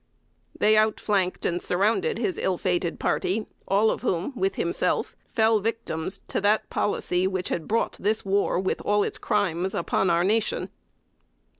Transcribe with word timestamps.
They 0.57 0.75
out 0.75 0.99
flanked 0.99 1.45
and 1.45 1.61
surrounded 1.61 2.17
his 2.17 2.39
ill 2.39 2.57
fated 2.57 2.99
party, 2.99 3.45
all 3.67 3.91
of 3.91 4.01
whom 4.01 4.33
with 4.35 4.55
himself 4.55 5.15
fell 5.31 5.59
victims 5.59 6.21
to 6.29 6.41
that 6.41 6.71
policy 6.71 7.27
which 7.27 7.49
had 7.49 7.67
brought 7.67 7.97
this 7.99 8.25
war, 8.25 8.59
with 8.59 8.81
all 8.81 9.03
its 9.03 9.19
crimes, 9.19 9.75
upon 9.75 10.09
our 10.09 10.23
nation. 10.23 10.69